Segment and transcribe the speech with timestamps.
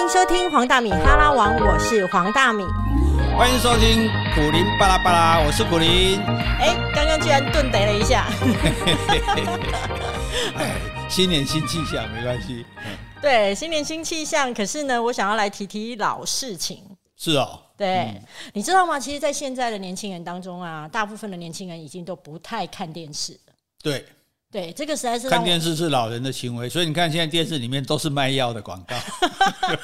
[0.00, 2.64] 迎收听黄大米哈拉王，我是黄大米。
[3.36, 6.18] 欢迎收听苦林巴拉巴拉，我是苦林。
[6.58, 8.24] 哎，刚刚居然顿得了一下。
[10.56, 12.64] 哎，新年新气象，没关系。
[13.20, 14.54] 对，新年新气象。
[14.54, 16.82] 可是呢，我想要来提提老事情。
[17.18, 17.60] 是哦。
[17.76, 18.22] 对，
[18.54, 18.98] 你知道吗？
[18.98, 23.52] 其实，在现在的年轻人当中啊，大部分的年轻人已经都不太看电视了。
[23.82, 24.06] 对。
[24.52, 28.96] 对，这个实在是看电视是老人的行为，所以你看现在电视里面都是卖药的广告，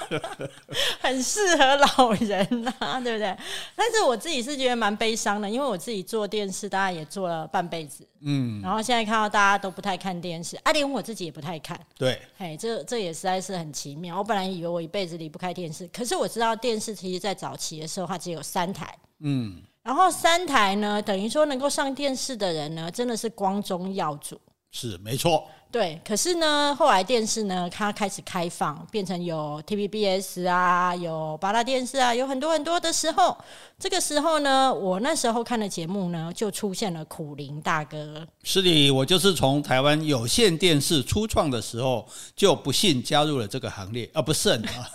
[1.00, 3.36] 很适合老人呐，对不对？
[3.76, 14.18] 但是我自己是觉得蛮悲伤的，因为我自己做电视，大家也做了半辈子，嗯，然后现在看到大家都不太看电视，啊，连我自己也不太看，对，哎，这这也实在是很奇妙。
[14.18, 24.36] 我本来以为我一辈子离不开电视，可是我知道电视其实在早期的时候它只有三台，嗯，然后三台呢，等于说能够上电视的人呢，真的是光宗耀祖。
[24.78, 25.98] 是没错，对。
[26.04, 33.34] 可是呢，后来电视呢，它开始开放，变成有 TVBS 啊，有八大电视啊，有很多很多的时候。
[33.78, 38.26] 这个时候呢，我那时候看的节目呢，就出现了苦林大哥。
[38.42, 44.90] 是的，我就是从台湾有线电视初创的时候，就不幸加入了这个行列，啊，不慎 啊。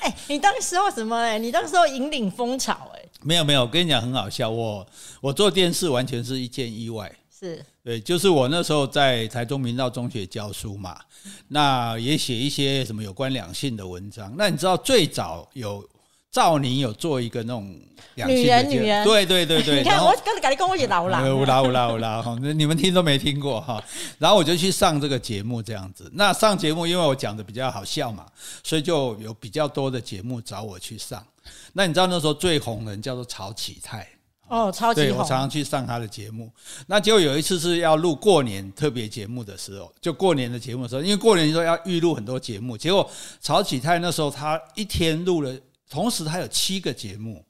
[0.00, 1.16] 哎，你当时候什么？
[1.16, 2.90] 哎，你当时候引领风潮？
[2.94, 4.86] 哎，没有没有，我跟你讲很好笑，我
[5.22, 7.10] 我做电视完全是一件意外。
[7.40, 11.00] 是对，就是我那时候在台中明道中学教书嘛，
[11.48, 14.30] 那也写一些什么有关两性的文章。
[14.36, 15.82] 那你知道最早有
[16.30, 17.74] 赵宁有做一个那种
[18.16, 19.78] 两性的女人，对对对对。
[19.82, 23.82] 你看我刚才跟你讲，我也老了，老老老哈，你们听都没听过哈。
[24.18, 26.10] 然后我就去上这个节目这样子。
[26.12, 28.26] 那上节目，因为我讲的比较好笑嘛，
[28.62, 31.26] 所以就有比较多的节目找我去上。
[31.72, 34.06] 那你知道那时候最红的人叫做曹启泰。
[34.48, 36.50] 哦，超级对我常常去上他的节目，
[36.86, 43.08] 那就有一次是要录过年特别节目的时候，就过年的节目的时候，因为过年的时候要预录很多节目，结果
[43.40, 45.54] 曹启泰那时候他一天录了，
[45.90, 47.44] 同时他有七个节目，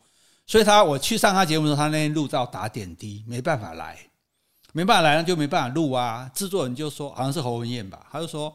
[0.44, 3.96] 所以他我去上他节目的时候，他那天录到打点滴，没办法来，
[4.72, 6.28] 没办法来，那就没办法录啊。
[6.34, 8.52] 制作人就说好像是侯文燕吧，他就说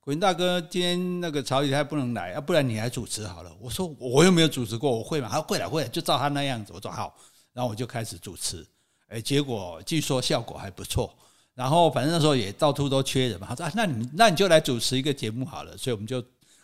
[0.00, 3.52] 古云大哥今天那个曹启泰不能来，要不然你来主持好了。
[3.60, 5.28] 我说我又没有主持过，我会吗？
[5.30, 6.72] 他说会了会了，就照他那样子。
[6.74, 7.14] 我说好。
[7.54, 8.66] 然后我就开始主持，
[9.06, 11.14] 哎，结果据说效果还不错。
[11.54, 16.22] 然后反正那时候也到处都缺人嘛，他说：“啊，那你那你就来主持一个节目好了。”所以我们就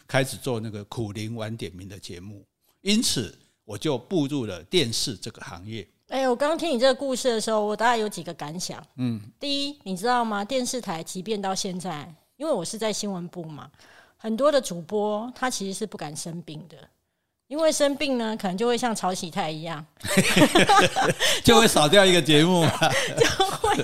[0.08, 2.44] 开始做那个苦灵晚点名的节目。
[2.80, 5.88] 因此，我就步入了电视这个行业。
[6.08, 8.84] 哎，我刚刚听你这个故事的时候，我大概有几个感想。
[8.96, 10.44] 嗯，第一，你知道吗？
[10.44, 13.70] 电视台即便到现在，因为我是在新闻部嘛，
[14.16, 16.76] 很多的主播他其实是不敢生病的。
[17.50, 19.84] 因为生病呢，可能就会像曹喜泰一样，
[21.42, 22.64] 就会少掉一个节目，
[23.18, 23.74] 就会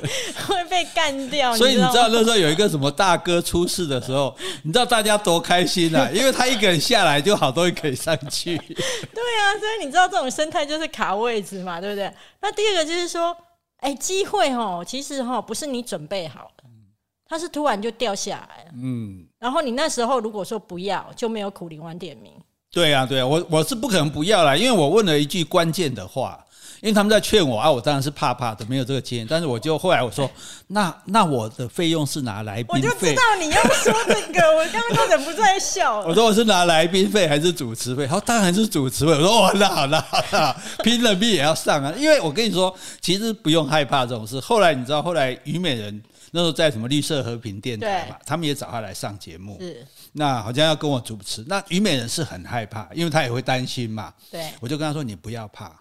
[0.47, 1.57] 会被干掉。
[1.57, 4.33] 所以你知道那时候有一个什么大哥出事的时候，
[4.63, 6.09] 你知道大家多开心啊？
[6.15, 8.57] 因为他一个人下来，就好多人可以上去。
[8.57, 12.09] 对啊，所以你知道这种生态就是卡位置嘛，对不对？
[12.41, 13.37] 那第二个就是说，
[13.79, 16.63] 哎，机会哦，其实哈不是你准备好的，
[17.29, 18.71] 它是突然就掉下来了。
[18.81, 22.33] 嗯，然后你那时候如果说不要，就没有苦灵王点名。
[22.77, 26.39] 对啊，对啊，我我是不可能不要啦，因为我问了一句关键的话，
[26.83, 29.27] 因为他们在劝我啊，我当然是怕怕的，没有这个经验。
[29.27, 30.31] 但是我就后来我说，
[30.67, 36.01] 那 那我的费用是拿来宾费，我就知道你要说这个，我刚刚都忍不住在笑。
[36.07, 38.07] 我说我是拿来宾费还是主持费？
[38.07, 39.13] 他说当然是主持费。
[39.13, 44.39] 我说哦，那好那好那好拼了命也要上啊，因为我跟你说，其实不用害怕这种事。
[44.41, 46.03] 后来你知道，后来虞美人。
[46.33, 49.57] 那时候在什么绿色和平电台嘛，他们也找他来上节目。
[49.61, 51.45] 是，那好像要跟我主持。
[51.47, 54.13] 那虞美人是很害怕，因为他也会担心嘛。
[54.31, 55.73] 对，我就跟他说：“你不要怕，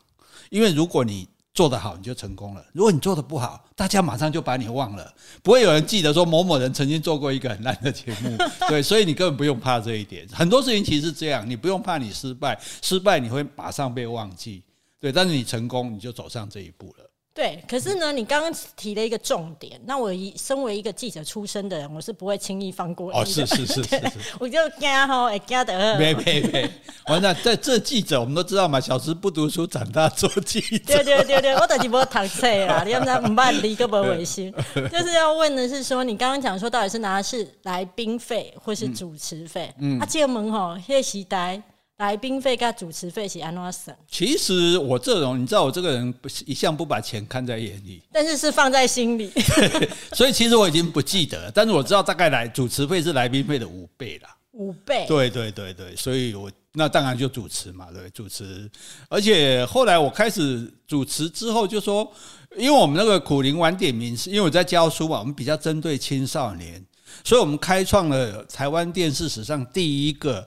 [0.50, 8.38] 因为如果你做得好，你就成功了；如果你做得不好，大家马上就把你忘了，不会有人记得说某某人曾经做过一个很烂的节目。
[8.67, 10.28] 对，所以你根本不用怕这一点。
[10.31, 14.63] 很多事情其实是这样，你不用怕你失败，失败你会马上被忘记。
[15.00, 23.12] 对，但是你成功，你就走上这一步了。”对，可是呢，你刚刚提了一个重点，那我一身为一个记者出身的人，我是不会轻易放过。
[23.12, 24.01] 哦，是是是是，
[24.40, 26.00] 我就惊哈，会惊的。
[26.00, 26.72] 没没没，
[27.08, 30.96] 完了，在这记者，我们都知道嘛，小时不读书，长大做记者。
[30.96, 34.49] 对对对对，我等于不读册啦， 你要不然唔办离个不违心。
[34.90, 39.73] 就是要问的是说，你刚刚讲说，到底是拿的是来宾费或是主持费？
[39.79, 41.61] 嗯，啊，这门吼，谢时代。
[41.97, 43.95] 来宾费跟主持费是安怎省？
[44.09, 49.31] 其实我这种，你知道我这个人不一向不把钱看在眼里，但是是放在心里。
[50.11, 54.35] 所以其实我已经不记得，但是我知道大概来主持费是来宾费的五倍啦。
[54.51, 55.05] 五倍？
[55.07, 58.69] 对对对对，所以我那当然就主持嘛，对主持。
[59.07, 62.11] 而且后来我开始主持之后，就说，
[62.57, 66.85] 因为我们那个苦灵晚点名，是因为我在教书嘛，我们比较针对青少年，
[67.23, 70.45] 所以我们开创了台湾电视史上第一个。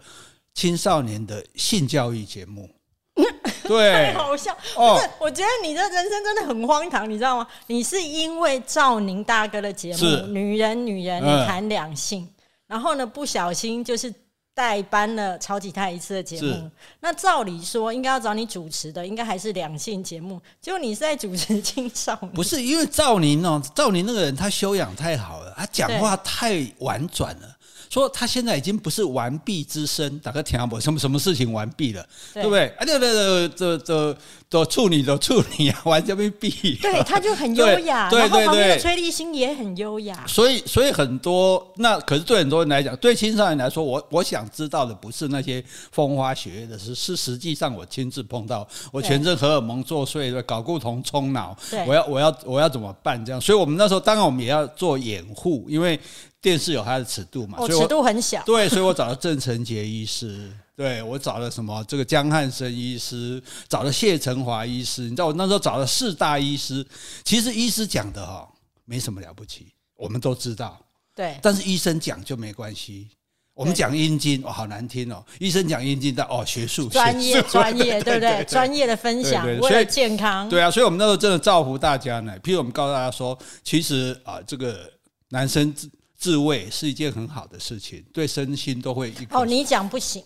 [0.58, 2.68] 青少年的性教育节目。
[3.62, 4.52] 对，太好笑。
[4.74, 7.46] 不是，我觉得你的人生真的很荒唐，你知道吗？
[7.68, 12.22] 你是因为赵宁大哥的节目《女人女人谈两性》，
[12.66, 14.12] 然后呢不小心就是
[14.52, 16.68] 代班了超级太一次的节目。
[16.98, 22.32] 那照理说应该要找你主持的，应该还是两性节目，结果你是在主持青少年。
[22.32, 27.54] 不是因为赵宁哦，赵宁那个人他修养太好了，他讲话太婉转了。
[27.90, 32.68] 说他现在已经不是完璧之身，打个听不什么什么事情完毕了，对不对？
[32.78, 34.18] 啊，这这这这
[34.50, 36.80] 这处女的处女啊，完全被毙。
[36.80, 40.24] 对，他就很优雅，然后旁边的崔立新也很优雅。
[40.26, 45.62] 所以，所以很多那可是对很多人来讲，对青少年来说，我我想知道的不是那些
[45.92, 51.56] 风花雪月的事，是实际上我亲自碰到，我全身荷尔蒙作祟，搞不同冲脑，
[51.86, 53.22] 我要我要我要怎么办？
[53.24, 55.98] 这样，所以我们那时候当然我们也要做掩护，因为。
[56.40, 57.58] 电视有它的尺度嘛？
[57.66, 58.40] 尺度很小。
[58.46, 60.48] 对，所以我找了郑成杰医师，
[60.78, 61.84] 对我找了什么？
[61.88, 65.02] 这个江汉生医师，找了谢成华医师。
[65.02, 66.86] 你知道我那时候找了四大医师，
[67.24, 68.48] 其实医师讲的哈
[68.84, 69.66] 没什么了不起，
[69.96, 70.80] 我们都知道。
[71.16, 71.36] 对。
[71.42, 73.08] 但是医生讲就没关系。
[73.54, 75.20] 我们讲阴茎哦，好难听哦。
[75.40, 78.44] 医生讲阴茎，但哦，学术专业专业， 对不对？
[78.44, 80.48] 专业的分享，为了健康。
[80.48, 82.32] 对啊，所以我们那时候真的造福大家呢。
[82.38, 84.88] 譬如我们告诉大家说，其实啊，这个
[85.30, 85.74] 男生。
[86.20, 89.14] 自慰是一件很好的事情，对身心都会。
[89.30, 90.20] 哦，你讲不行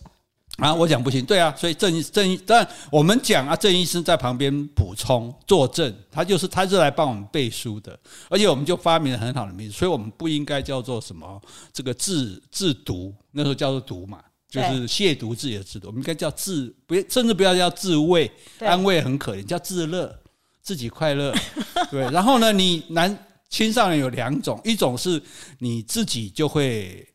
[0.57, 7.97] 啊，我讲不行，对啊，所以郑郑，但我们讲啊，郑医生在旁边补充作证，他就是他是来帮我们背书的，
[8.29, 11.41] 而且我们就发明了很好的名字，所以我们不应该叫做什么
[11.71, 20.15] 这个自自毒，那时候叫做毒嘛，就是亵渎自己的制度，我们应该叫自不，甚至不要叫自慰，安慰很可怜，叫自乐，
[20.61, 21.33] 自己快乐，
[21.89, 23.17] 对，然后呢，你男。
[23.49, 25.21] 青少年有两种，一种是
[25.59, 27.07] 你自己就会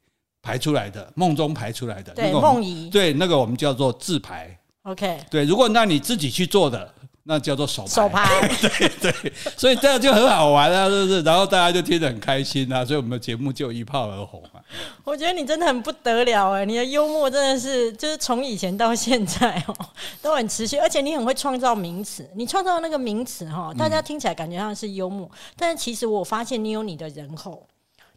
[0.43, 4.59] 排出来的，梦中排出来的，对梦遗，对那个我们叫做自排。
[4.83, 6.95] OK，对，如果那你自己去做的。
[7.31, 8.27] 那叫做手手牌，
[8.59, 11.21] 对对，所以这样就很好玩啊，是不是？
[11.21, 14.65] 然后大家就听得很开心啊，所以我们的节目就一炮而红啊。
[15.05, 19.77] 我觉得你真的很不得了哎，你的幽默真的是就是从以前到现在哦
[20.23, 27.63] 都很持续，而且你很会创造名词，你创造那个名词哈，大家听起来感觉上是幽默，但是其实我发现你有你的人后，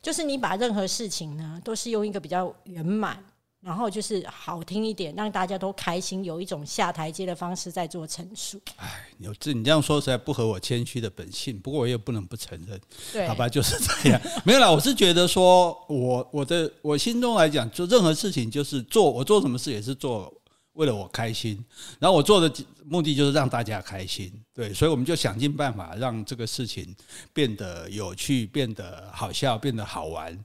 [0.02, 3.24] 就是你把任何事情呢都是用一个比较圆满。
[3.64, 8.60] 然后就是好听一点，让大家都开心，有一种下台阶的方式在做陈述。
[8.78, 12.82] 哎，有这你这样说实在不合我谦虚的本性，不过我也不能不承认，
[13.14, 14.20] 对，好吧，就是这样。
[14.44, 20.34] 没有啦，我是觉得说，我我的我心中来讲，做任何事情就是做，我做什么事也是做
[20.82, 21.64] 为了我开心，
[22.00, 22.52] 然后我做的
[22.86, 26.96] 目的就是让大家开心，对，所以我们就想尽办法让这个事情
[27.32, 30.36] 变得有趣，变得好笑，变得好玩，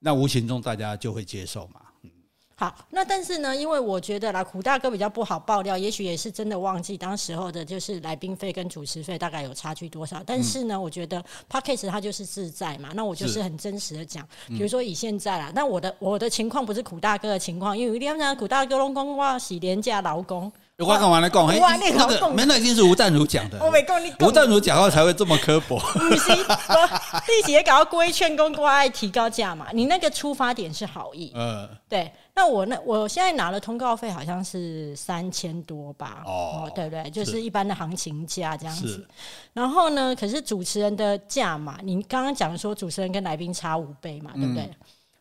[0.00, 1.80] 那无形中大家就会接受嘛。
[2.58, 10.22] 好，那但是呢，因为我觉得啦，苦大哥比较不好爆料，也许也是真的忘记当时候的，就是来宾费跟主持费大概有差距多少。
[10.24, 20.50] 但是呢，我觉得 p d c a s 它就是自在嘛，那我就是很真实的讲，比如说以现在啦，那我的我的情况不是苦大哥的情况，因为一定要讲苦大哥拢讲我是廉价劳工。
[20.78, 21.46] 我干嘛来讲？
[21.46, 23.58] 哎，那个没那一定是吴淡如讲的。
[23.64, 24.12] 我没讲你。
[24.20, 25.78] 吴淡如讲话才会这么刻薄。
[25.78, 29.68] 不是，弟姐搞到规劝公关爱提高价嘛？
[29.72, 31.32] 你那个出发点是好意。
[31.34, 31.66] 嗯。
[31.88, 36.22] 对，那我那我现在拿了通告费好像是三千多吧？
[36.26, 37.08] 哦，对不对？
[37.08, 39.08] 就是一般的行情价这样子。
[39.54, 44.70] 然后呢，可是主持人的价嘛，你刚刚讲说主持人跟来宾差五倍嘛，对不对？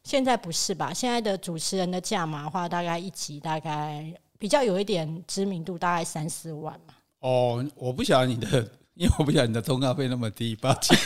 [0.03, 0.91] 现在不是吧？
[0.93, 4.13] 现在的主持人的价码话，大概一集大概。
[4.37, 6.93] 比较有一点知名度，大概三四万嘛。
[7.19, 10.97] 哦，我不晓得你的，因为我不晓得你的通告费那么低，抱歉。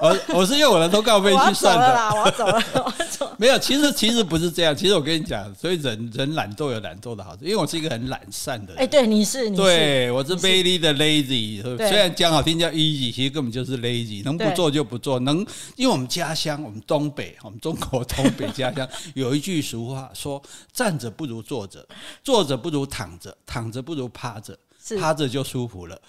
[0.00, 3.30] 我我我是用我的通告费去算的啦，我要走了， 我要走。
[3.38, 4.76] 没有，其实其实不是这样。
[4.76, 8.74] 其实我跟你讲，所以人人懒惰有懒惰的好处，因为我是一个很懒散的。
[8.74, 8.82] 人。
[8.82, 11.62] 哎，对，你是，对，我是 very 的 lazy。
[11.62, 15.18] 虽然讲好听叫 easy，其实根本就是 lazy，能不做就不做。
[15.20, 15.38] 能，
[15.76, 21.86] 因为我们家乡，我们东北，我们中国东北家乡 有一句俗话说：站着不如坐着，
[22.22, 24.58] 坐着不如躺着，躺着不如趴着，
[24.98, 26.00] 趴着就舒服了。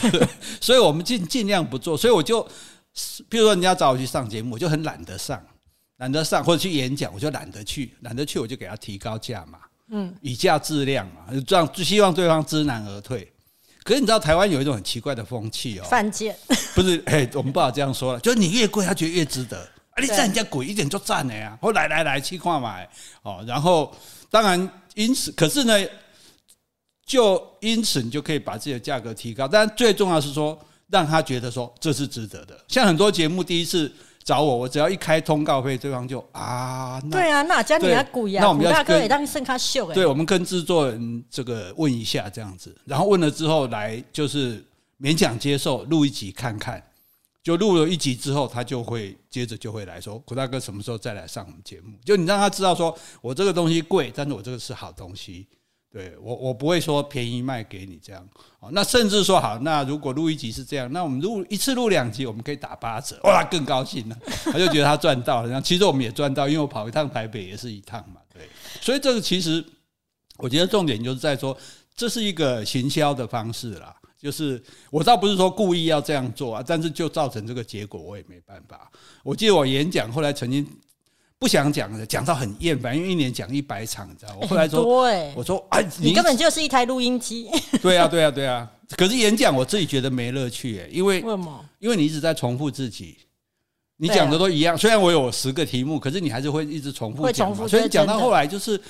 [0.60, 1.96] 所以我们尽尽量不做。
[1.96, 2.46] 所以我就。
[3.28, 5.42] 比如说，人家找我去上节目，我就很懒得上，
[5.98, 9.58] 懒得上，或者去演讲，我就懒得去，懒得去，我就给他提高价嘛，
[9.90, 13.30] 嗯，以价质量嘛，这样就希望对方知难而退。
[13.82, 16.36] 可是你知道台湾有一种很奇怪的风气哦，犯贱
[16.74, 17.02] 不是？
[17.06, 19.58] 哎，我们不好这样说了，就是你越贵，他觉得越值得。
[19.58, 22.88] 啊，你占人家贵一点就占了呀，后来来来去看买
[23.22, 23.44] 哦。
[23.46, 23.94] 然后
[24.30, 25.74] 当然因此，可是呢，
[27.04, 30.58] 就因此你就可以把自己的价格提高，但最重要是说。
[30.90, 33.90] 让他觉得说这是值得的，像很多节目第一次
[34.24, 44.64] 找我，我只要一开通告费，对方就啊，那对啊，那家你对要贵啊，那我们要大哥跟也当剩他秀哎，对，我们跟制作人这个问一下这样子，然后问了之后来就是
[45.00, 46.82] 勉强接受，录一集看看。
[47.42, 55.48] 就录了一集之后，他就会接着就会来说：“古大哥什么时候再来上我们节目？”就你让他知道说，我这个东西贵，但是我这个是好东西。
[55.92, 58.24] 对我，我不会说便宜卖给你这样。
[58.60, 64.16] 哦，那甚至说好，那如果录一集是这样，那我们录一次录两集，我们可以打八折，哇，更高兴了。
[64.44, 65.48] 他就觉得他赚到了。
[65.48, 68.20] 然后其实我们也赚到，因为我跑一趟台北也是一趟嘛。
[68.32, 68.48] 对，
[68.80, 69.64] 所以这个其实
[70.36, 71.56] 我觉得重点就是在说，
[71.96, 73.94] 这是一个行销的方式啦。
[74.16, 78.88] 就是我倒不是说故意要这样做啊，但是就造成这个结果，我也没办法。
[79.24, 80.64] 我记得我演讲后来曾经
[81.40, 84.36] 不想讲的，讲到很厌烦，因为一年讲一百场，你知道？
[84.38, 84.84] 我后来说，
[85.34, 87.48] 我说哎，你根本就是一台录音机，
[87.80, 88.70] 对啊，对啊，对啊。
[88.94, 91.64] 可是演讲我自己觉得没乐趣哎，因为为什么？
[91.78, 93.16] 因为你一直在重复自己，
[94.00, 94.76] 你讲的都一样。
[94.76, 98.80] 虽然我有十个题目，可是你还是会一直重复会讲所以讲到后来就是。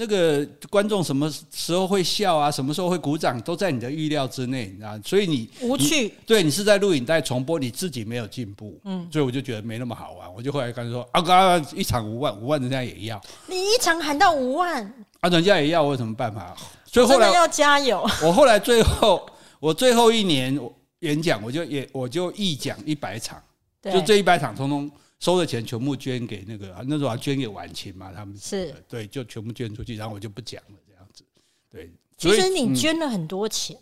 [0.00, 2.48] 那个观众什么时候会笑啊？
[2.48, 4.98] 什么时候会鼓掌，都在你的预料之内啊！
[5.04, 10.32] 所以你无趣，对你是在录影带重播，你自己没有进步，嗯，所以我就觉得没那么好玩。
[10.32, 14.82] 我就后来跟他说：“啊，刚刚一场五万，五万人家也要，你一场喊到五万，
[15.20, 18.00] 啊，人家也要，我有什么办法？”所以后来要加油。
[18.22, 19.28] 我后来最后
[19.58, 23.47] 我最后一年我演讲，我就也我就一讲一百场，对
[23.82, 31.24] 就这一百场通通收的钱全部捐给那个那时候还捐给晚晴嘛，他们是对，就全部捐出去，然后我就不讲了这样子。
[31.70, 33.76] 对，其实所以嗯你捐了很多钱，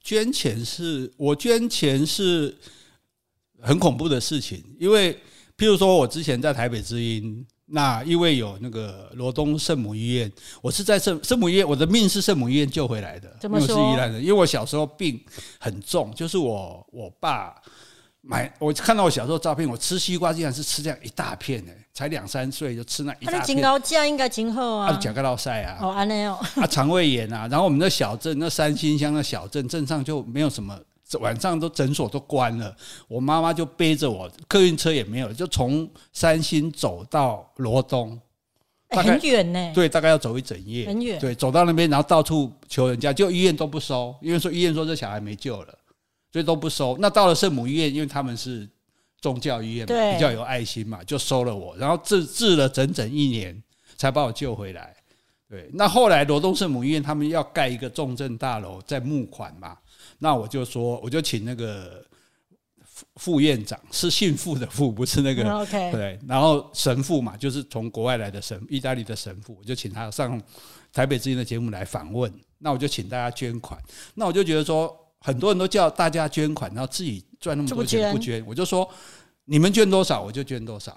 [0.00, 2.56] 捐钱是我捐钱是
[3.60, 5.14] 很恐怖的事情，因为
[5.56, 15.20] 譬如说我之前在台北之音，那因为有那个罗东圣母医院，我是在圣圣母医院，我的命是圣母医院救回来的，因为我是怎么说宜兰人，因为我小时候病
[15.58, 17.54] 很重，就是我我爸。
[18.22, 24.98] 买我看到我小时候照片，我吃西瓜竟然是吃这样一大片呢、才两三岁就吃那一他的大片，金高价应该今后啊，啊。
[24.98, 30.78] 甲盖落塞啊，哦，安内哦，啊，肠胃炎啊，然后我们的小镇，那三星乡的小镇，镇上就没有什么，
[31.20, 32.76] 晚上都诊所都关了。
[33.08, 38.20] 我妈妈就背着我，客运车也没有，就从三星走到罗东，
[38.90, 41.18] 很远呢，对，大概要走一整夜，很远。
[41.18, 45.74] 对，走到那边，然后到处求人家，就医院都不收，因为说医院说这小孩没救了，
[46.32, 46.96] 所以都不收。
[47.00, 48.68] 那到了圣母医院，因为他们是
[49.20, 53.62] 宗教医院嘛，比较有爱心嘛，就收了我，然后治治了整整一年，
[53.96, 54.94] 才把我救回来。
[55.48, 59.76] 对，那后来罗东圣母医院他们要盖一个重症大楼，在募款嘛，
[60.20, 62.04] 那我就说，我就请那个
[62.84, 65.42] 副副院长，是姓傅的傅，不是那个
[65.90, 70.40] 对，然后神父嘛，就是从国外来的神，意大利的神父，我就请他上
[70.92, 72.32] 台北之音的节目来访问。
[72.58, 73.80] 那我就请大家捐款。
[74.14, 78.88] 那我就觉得说，很多人都叫大家捐款，然后自己赚那么多钱不捐，我就说
[79.44, 80.96] 你们捐多少我就捐多少。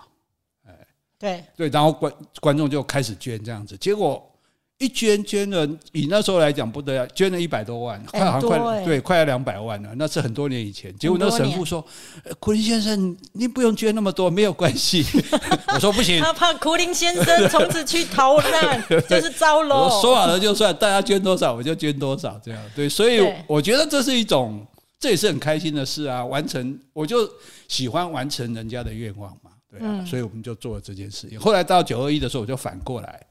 [0.66, 0.88] 哎
[1.20, 4.33] 对，对，然后观观众就开始捐这样子，结果
[4.80, 10.94] 一捐捐了，以那时候来讲不得了，捐了一百多万， 快好像很多欸快对，快要两百万了，那是很多年以前。
[10.98, 11.86] 结果那个神父说
[12.26, 15.06] ：“呃苦林先生，您不用捐那么多，没有关系。
[15.74, 20.02] ”我说：“不行。”他怕苦林先生从此去逃难， 就是糟了我。
[20.02, 24.66] 说好了就算，大家捐多少我就捐多少，这样对，所以我觉得这是一种，
[25.00, 26.26] 这也是很开心的事啊。
[26.26, 27.30] 完成，我就
[27.70, 31.40] 喜欢完成人家的愿望嘛，对啊，嗯所以我们就做了这件事情。
[31.40, 33.22] 后来到九二一的时候，我就反过来，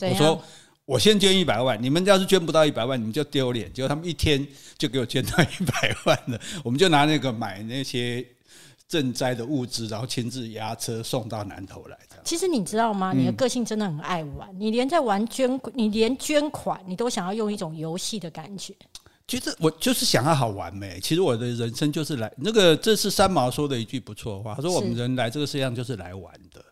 [0.00, 0.42] 我说
[0.84, 3.72] 我先捐一百万，你们要是捐不到一百万，你们就丢脸。
[3.72, 4.46] 结果他们一天
[4.78, 8.24] 就给我捐到一百万了，我们就拿那个买那些
[8.88, 11.98] 赈灾的物资，然后亲自押车送到南头来。
[12.24, 13.12] 其实你知道吗？
[13.12, 18.74] 嗯你的个性真的很爱玩，你连在玩捐，你连捐款，你都想要用一种游戏的感觉。
[19.28, 21.00] 其实我就是想要好玩没。
[21.00, 24.54] 其实我的人生就是来那个，这是三毛说的一句不错的话。
[24.54, 26.64] 他说：“我们人来这个世界上就是来玩的。”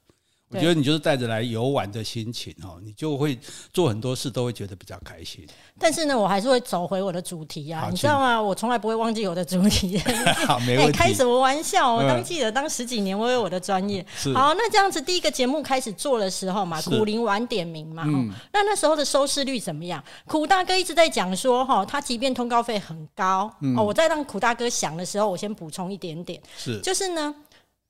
[0.55, 3.39] 我对觉得你就是带着来游玩的心情哦，你就会
[3.73, 5.47] 做很多事都会觉得比较开心。
[5.79, 8.41] 但是呢，我还是会走回我的主题啊，你知道吗？
[8.41, 9.99] 我从来不会忘记我的主题。
[10.47, 10.99] 好，没哎、问题。
[10.99, 11.93] 开什么玩笑？
[11.93, 14.05] 我嗯当记者当十几年，我有我的专业。
[14.17, 18.05] 是好，那这样子第一个节目开始做的时候嘛，是苦灵晚点名嘛，
[18.53, 20.03] 那那时候的收视率怎么样？
[20.27, 27.35] 苦大哥一直在讲说，哈，他即便通告费很高，嗯哦，我在让苦大哥想的时候，我先补充一点点，是就是呢。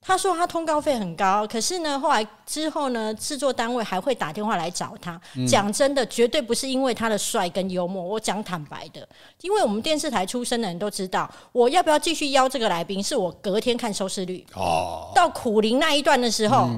[0.06, 5.18] 他说他通告费很高，可是呢，后来之后呢，制作单位还会打电话来找他。
[5.34, 9.08] 嗯讲真的，绝对不是因为他的帅跟幽默，我讲坦白的，
[9.40, 14.44] 因为我们电视台出身的人都知道，我要不要继续邀这个来宾，是我隔天看收视率。
[14.54, 16.68] 哦，到苦灵那一段的时候，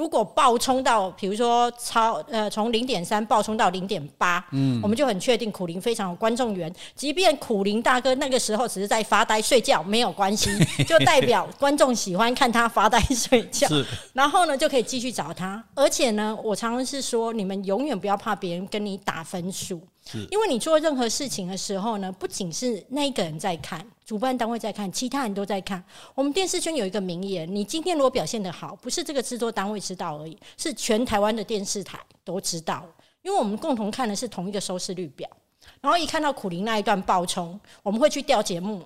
[0.00, 6.74] 如果暴冲到，比如说超呃从零点三暴冲到零点八，嗯，我们就很确定苦林非常有观众缘。
[6.94, 10.50] 即便苦林大哥那个时候只是在发呆睡觉，没有关系，
[10.88, 13.68] 就代表观众喜欢看他发呆睡觉。
[14.14, 15.62] 然后呢，就可以继续找他。
[15.74, 19.78] 而且呢，我常常是说，你们永远不要怕别人跟你打分数。
[20.30, 25.82] 因为你做任何事情的时候呢，不仅是那一个人在看，主办单位在看，其他人都在看。
[26.14, 32.84] 我们电视圈有一个名言：你今天如果表现的好，不是这个制作单位知道而已，是全台湾的电视台都知道。
[33.22, 35.28] 因为我们共同看的是同一个收视率表，
[35.80, 38.82] 然后一看到苦林那一段爆冲，我们会去调节目，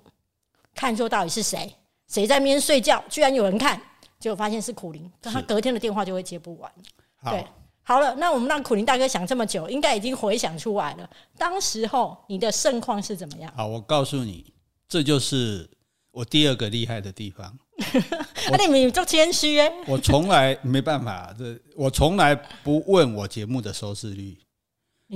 [0.74, 1.72] 看说到底是谁，
[2.08, 3.80] 谁在那边睡觉，居然有人看，
[4.18, 6.72] 结果发现是苦林，他隔天的电话就会接不完。
[7.30, 7.46] 对。
[7.86, 11.08] 好了，那我们让苦林大哥想这么久，应该已经回想出来了。
[11.36, 13.52] 当时候你的盛况是怎么样？
[13.54, 14.52] 好，我告诉你，
[14.88, 15.68] 这就是
[16.10, 17.56] 我第二个厉害的地方。
[18.50, 19.70] 那你们做谦虚哎？
[19.86, 24.38] 我从来没办法，这我从来不问我节目的收视率，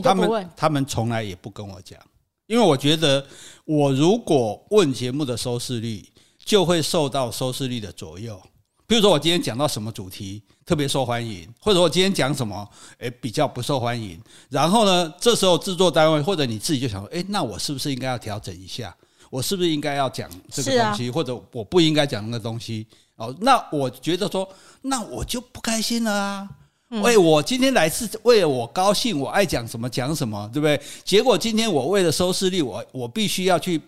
[0.03, 1.99] 他们他们从来也不跟我讲，
[2.47, 3.25] 因为我觉得
[3.65, 6.07] 我如果问节目的收视率，
[6.45, 8.39] 就会受到收视率的左右。
[8.87, 14.21] 比如说我今天讲到什么主题特别受欢迎，或者我今天讲什么诶比较不受欢迎，
[14.51, 18.95] 然后呢，这时候制作单位或者你自己就想说，诶，那我是不是应该要调整一下？
[19.31, 22.87] 我是不是应该要讲这个东西，或者我不应该讲那个东西？
[23.17, 24.47] 哦，那我觉得说，
[24.83, 26.49] 那我就不开心了啊！
[26.91, 30.79] 喂，我今天来是为了我高兴，我爱讲什么讲什么，对不对？
[31.03, 33.81] 结果今天我为了收视率，我我必须要去。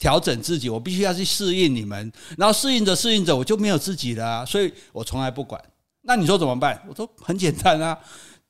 [0.00, 5.60] 调整自己，我必须要去适应你们，然后适应着适应着，我就没有自己了，所以我从来不管。
[6.02, 6.80] 那你说怎么办？
[6.88, 7.98] 我说很简单啊，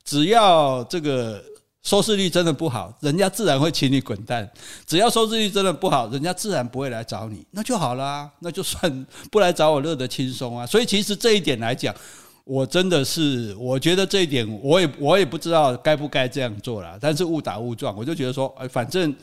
[0.03, 1.43] 只要这个
[1.83, 4.45] 收视率真的不好，人家自然会请你滚蛋；
[4.85, 10.65] 只要收视率真的不好，人家自然不会来找你，那就好了，那就算 不来找我，乐得轻松啊。
[10.65, 11.93] 所以其实这一点来讲，
[12.43, 19.15] 我真的是我觉得这一点，我也我也不知道该不该这样做了，但是误打误撞，我就觉得说，哎，反正。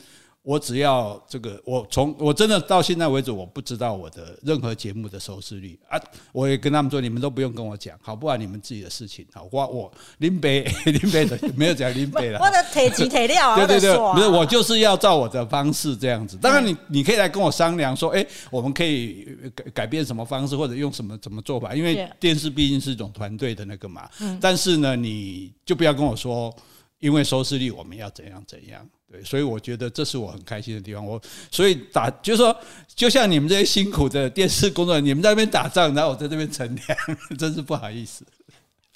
[0.47, 5.99] 我只要这个，我从我真的到现在为止，我不知道我的任何节目的收视率啊！
[6.31, 16.37] 我也跟他们说，你们都不用跟我讲，好，不管你们自己的事情，好，我我林北 林北的没有讲林北了，我的腿肌腿料啊，对 对对，不是我就是要照我的方式这样子。
[16.37, 24.09] 当然，你你可以来跟我商量说，哎，我们可以改改变什么方式，或者用什么怎么做法，因为电视毕竟是一种团队的那个嘛。
[24.39, 26.55] 但是呢，你就不要跟我说，
[26.99, 28.87] 因为收视率我们要怎样怎样。
[29.09, 31.05] 对，所以我觉得这是我很开心的地方。
[31.05, 32.53] 我所以打就是说，
[32.93, 36.97] 就像你们这些辛苦的电视工作人员，你们在那边打仗，然后我在这边乘凉，
[37.39, 38.25] 真是不好意思。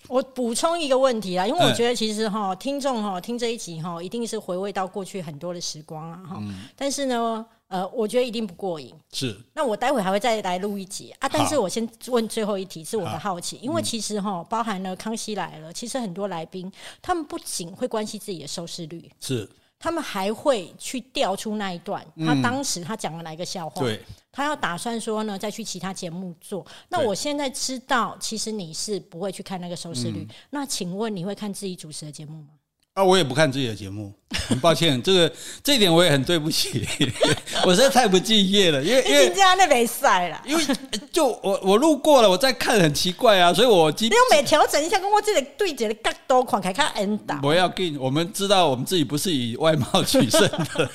[0.10, 6.44] 我补充一个问题啊，因为我觉得其实哈，听众哈听这一集哈，一定是回味到过去很多的时光啊哈。
[6.76, 8.94] 但是呢，呃，我觉得一定不过瘾。
[9.14, 9.36] 是。
[9.54, 11.30] 那我待会还会再来录一集啊。
[11.30, 16.70] 但是我先问最后一题，是我的好奇，因为其实哈，包含了康熙来了，其实很多来宾
[17.02, 19.50] 他们不仅会关心自己的收视率，是。
[19.80, 23.82] 他们还会去调出那一段，他当时他讲了哪一个笑话？
[23.82, 24.00] 对，
[24.32, 26.64] 他要打算说呢，再去其他节目做。
[26.90, 30.28] 那我现在知道，其实你是不会去看那个收视率。
[30.52, 32.50] 那请问你会看自己主持的节目吗？
[32.94, 34.14] 啊，我也不看自己的节目，
[34.48, 35.32] 很抱歉，这个
[35.64, 36.88] 这一点我也很对不起，
[37.66, 40.64] 我实在太不敬业了，因为因为这样那没晒了，因为
[41.12, 47.40] 就我我路过了，我在看很奇怪啊，所以我你用每调整一下，跟我这里对接的角度看开看 N 档。
[47.44, 50.90] 我要给我们知道，我们自己不是以外貌取胜的，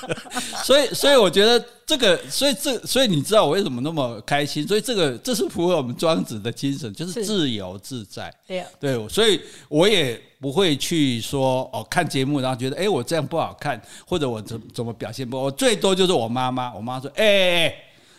[0.64, 4.66] 所以所以我觉得这个，所以这所以你知道我为什么那么开心？
[4.66, 8.32] 所以这个这是符合我们庄子的精神，就是自由自在。
[8.46, 10.20] 对对，所以我也。
[10.42, 15.40] 不会去说哦，看节目然后觉得哎，我这样不好看，或者我怎怎么表现不？
[15.40, 17.72] 我最多就是我妈妈，我妈说哎，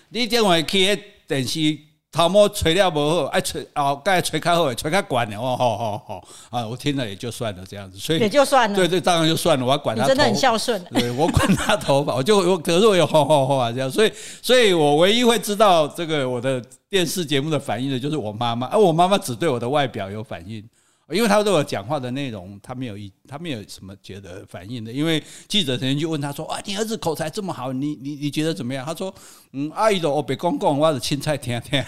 [0.09, 0.97] 你电话去
[1.27, 1.77] 电视
[2.11, 20.63] 头毛吹了不好，爱吹哦，该吹开后，吹开管了哦，好好好啊，我听了也就算了这样子，所以也就算了，对对，当然就算了，我要管他，真的很孝顺，对我管他头发，我就我可是我有吼吼吼啊这样，所以所以我唯一会知道这个我的电视节目的反应的就是我妈妈，而我妈妈只对我的外表有反应。
[21.09, 24.91] 因为他对我讲话的内容，他没有一，他没有什么觉得反应的。
[24.91, 29.13] 因为记者曾经就问他说：“啊，你儿子口才这么好，你你你觉得怎么样？”他说
[29.51, 31.83] ：“嗯，阿姨的我别公公，我的青菜听听。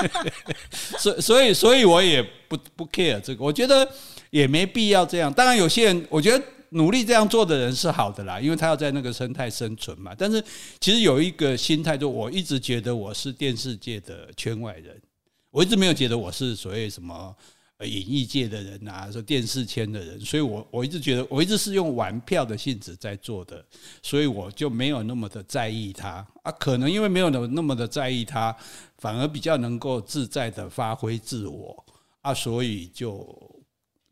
[0.98, 3.86] ”所所以所以我也不不 care 这个，我觉得
[4.30, 5.30] 也没必要这样。
[5.30, 10.14] 当然，有些人我觉得努力这样做的人是好的啦，因为他要在那个生态生存嘛。
[10.16, 10.42] 但是
[10.80, 14.98] 其实有一个心态，就我一直觉得我是电视界的圈外人，
[15.50, 17.36] 我一直没有觉得我是所谓什么。
[17.86, 23.64] 演艺界的人啊，说电视圈的人，所以我我一直觉得，我一直是用玩票的性质在做的，
[24.02, 26.52] 所以我就没有那么的在意他啊。
[26.52, 28.54] 可能因为没有那那么的在意他，
[28.98, 31.84] 反而比较能够自在的发挥自我
[32.20, 33.62] 啊，所以就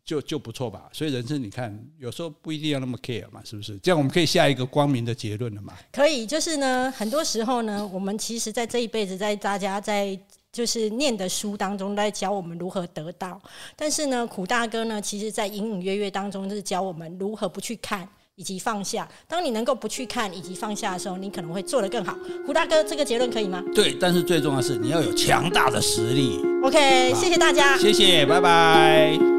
[0.04, 0.88] 就就不错吧。
[0.92, 3.76] 所以人生你看，有时候不一定要那么 care 嘛，是不是？
[3.78, 5.74] 这样我们可以下一个光明的结论了嘛？
[5.92, 10.18] 可以，就是呢，很多时候呢，我们其实在这一辈子，在大家在
[10.52, 13.40] 就是念的书当中，在教我们如何得到。
[13.76, 18.08] 但是呢，苦大哥呢，其实在隐隐约约当中，是教我们如何不去看。
[18.38, 22.16] 以及放下，当你能够不去看以及放下的时候，你可能会做得更好。
[22.46, 23.60] 胡大哥，这个结论可以吗？
[23.74, 26.40] 对，但是最重要的是你要有强大的实力。
[26.62, 29.37] OK，谢谢大家，谢谢，拜拜。